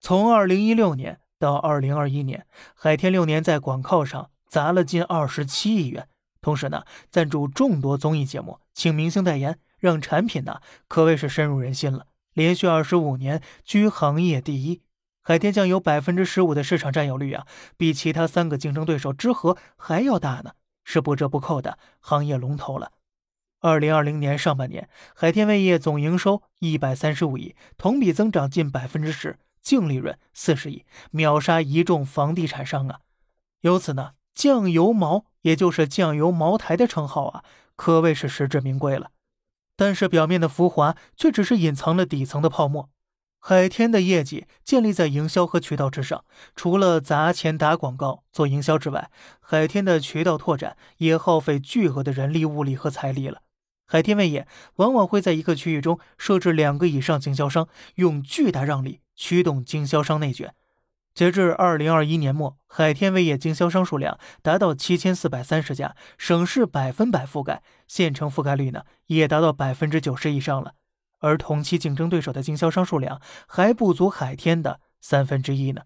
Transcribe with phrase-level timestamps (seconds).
[0.00, 6.08] 从二零一六年到二零二一年，海天六年在广告上砸了近二十七亿元，
[6.40, 12.06] 同时呢，赞助众多综艺节目，请明星代言，让产品呢可谓是深入人心了。
[12.32, 14.80] 连续二十五年居行业第一，
[15.20, 17.46] 海天酱油百分之十五的市场占有率啊，
[17.76, 22.92] 比其他三个竞争对手之和还要大呢，是不折不扣的行业龙头了。
[23.60, 33.00] 二零二零年上半年，海天味业总营收一百三十五亿，同比增长近百分之十，净利润四十亿，秒杀一众房地产商啊！
[33.60, 37.44] 由此呢，酱油茅也就是酱油茅台的称号啊，
[37.76, 39.10] 可谓是实至名归了。
[39.76, 42.90] 但是表面的浮华，却只是隐藏了底层的泡沫。
[43.42, 46.24] 海天的业绩建立在营销和渠道之上，
[46.54, 53.40] 除了砸钱打广告做营销之外，海天的渠道拓展也耗费巨额的人力、物力和财力了。
[53.86, 60.54] 海天味业往往会在一个区域中设置两个以上经销商，用巨大让利驱动经销商内卷。
[61.12, 70.72] 截至二零二一年末，海天味业经销商数量达到七千四百三十家，省市百分百覆盖，县城覆盖率呢也达到百分之九十以上了。
[71.18, 75.82] 而同期竞争对手的经销商数量还不足海天的三分之一呢。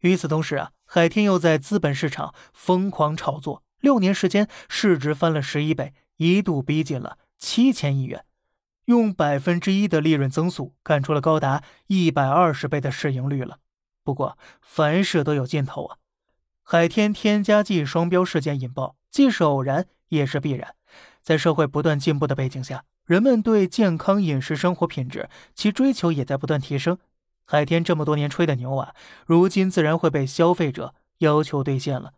[0.00, 8.24] 与此同时啊，海天又在资本市场疯狂炒作，六年时间市值翻了十一倍，一度逼近了七千亿元，
[8.88, 13.58] 用百分之一的利润增速干出了高达一百二十倍的市盈率了。
[14.02, 15.98] 不过凡事都有尽头啊，
[16.62, 20.74] 海天添加剂双标事件引爆，既是偶然也是必然。
[21.22, 22.84] 在社会不断进步的背景下。
[23.04, 26.98] 人们对健康饮食生活品质其追求也在不断提升，
[27.46, 28.94] 海天这么多年吹的牛啊，
[29.26, 32.12] 如今自然会被消费者要求兑现了。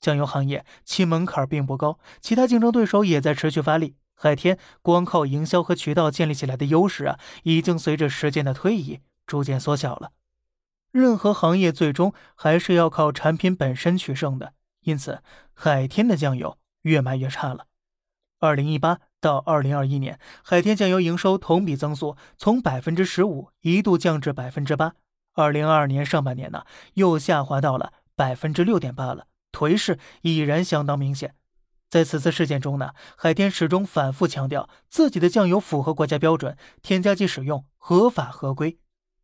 [0.00, 3.96] 酱油行业其门槛并不高，其他竞争对手也在持续发力。
[4.14, 10.12] 海天光靠营销和渠道建立起来的优势啊，已经随着时间的推移逐渐缩小了。
[10.90, 17.66] 任何行业最终还是要靠产品本身取胜的，因此海天的酱油越卖越差了。
[18.40, 19.00] 二零一八。
[19.20, 24.96] 到二零二一年，海天酱油营收同比增速从百分之十五一度降至百分之八。
[25.32, 31.34] 二零二二年上半年呢，又下滑到了百分之六点八了，颓势已然相当明显。
[31.94, 38.80] 在此次事件中呢，海天始终反复强调自己的酱油符合国家标准，添加剂使用合法合规。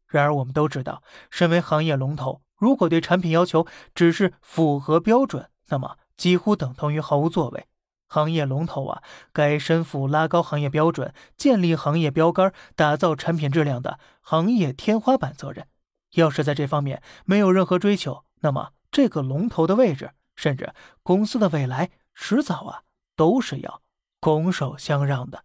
[0.07, 7.67] 然而，我们都知道，身为行业龙头，如果对产品要求只是符合标准，那么几乎等同于毫无作为。
[8.07, 15.67] 行业龙头啊，该身负拉高行业标准、建立行业标杆、打造产品质量的行业天花板责任。
[16.13, 20.73] 要是在这方面没有任何追求，那么这个龙头的位置，甚至
[21.03, 21.91] 公司的未来，
[22.23, 22.85] 迟早啊
[23.17, 23.81] 都是要
[24.21, 25.43] 拱手相让的。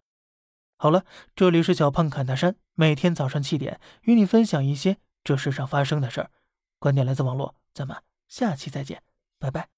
[0.76, 6.30] 好了，这里是小胖侃大山，每天早上七点与你分享一些这世上发生的事儿。
[6.78, 7.96] 观点来自网络，咱们
[8.28, 9.02] 下期再见，
[9.38, 9.75] 拜拜。